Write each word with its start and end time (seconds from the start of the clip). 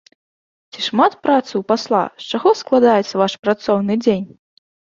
Ці 0.71 0.79
шмат 0.85 1.17
працы 1.25 1.51
ў 1.51 1.61
пасла, 1.73 2.01
з 2.25 2.33
чаго 2.33 2.49
складаецца 2.63 3.15
ваш 3.25 3.39
працоўны 3.45 4.01
дзень? 4.05 4.27